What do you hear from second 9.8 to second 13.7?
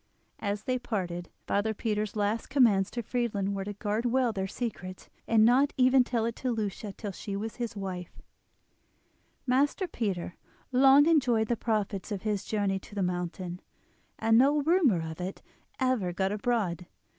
Peter long enjoyed the profits of his journey to the mountain,